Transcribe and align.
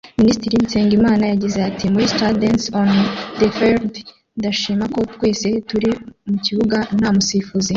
Minisitiri 0.19 0.63
Nsengima 0.65 1.11
yagize 1.31 1.57
ati 1.69 1.83
“Muri 1.93 2.05
’Students 2.13 2.65
on 2.81 2.89
the 3.39 3.47
field’ 3.57 3.93
ndashima 4.39 4.85
ko 4.93 4.99
twese 5.13 5.47
turi 5.69 5.89
mu 6.29 6.37
kibuga 6.45 6.77
nta 6.97 7.09
musifuzi 7.17 7.69